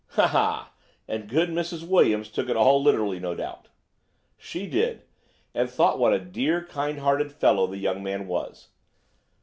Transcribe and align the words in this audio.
'""Ha, 0.17 0.25
ha, 0.25 0.27
ha! 0.29 0.73
And 1.07 1.29
good 1.29 1.49
Mrs. 1.49 1.85
Williams 1.87 2.29
took 2.31 2.49
it 2.49 2.55
all 2.55 2.81
literally, 2.81 3.19
no 3.19 3.35
doubt?" 3.35 3.67
"She 4.35 4.65
did; 4.65 5.03
and 5.53 5.69
thought 5.69 5.99
what 5.99 6.11
a 6.11 6.17
dear, 6.19 6.65
kind 6.65 6.97
hearted 7.01 7.31
fellow 7.31 7.67
the 7.67 7.77
young 7.77 8.01
man 8.01 8.25
was. 8.25 8.69